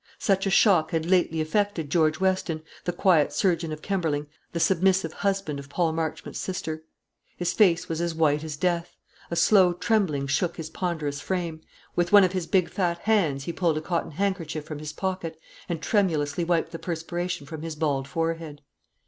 Such 0.17 0.47
a 0.47 0.49
shock 0.49 0.89
had 0.89 1.05
lately 1.05 1.41
affected 1.41 1.91
George 1.91 2.19
Weston, 2.19 2.63
the 2.85 2.91
quiet 2.91 3.31
surgeon 3.31 3.71
of 3.71 3.83
Kemberling, 3.83 4.25
the 4.51 4.59
submissive 4.59 5.13
husband 5.13 5.59
of 5.59 5.69
Paul 5.69 5.91
Marchmont's 5.93 6.39
sister. 6.39 6.81
His 7.37 7.53
face 7.53 7.87
was 7.87 8.01
as 8.01 8.15
white 8.15 8.43
as 8.43 8.57
death; 8.57 8.95
a 9.29 9.35
slow 9.35 9.73
trembling 9.73 10.25
shook 10.25 10.57
his 10.57 10.71
ponderous 10.71 11.21
frame; 11.21 11.61
with 11.95 12.11
one 12.11 12.23
of 12.23 12.31
his 12.33 12.47
big 12.47 12.67
fat 12.67 12.97
hands 13.03 13.43
he 13.43 13.53
pulled 13.53 13.77
a 13.77 13.81
cotton 13.81 14.13
handkerchief 14.13 14.65
from 14.65 14.79
his 14.79 14.91
pocket, 14.91 15.39
and 15.69 15.83
tremulously 15.83 16.43
wiped 16.43 16.71
the 16.71 16.79
perspiration 16.79 17.45
from 17.45 17.61
his 17.61 17.75
bald 17.75 18.07
forehead. 18.07 18.63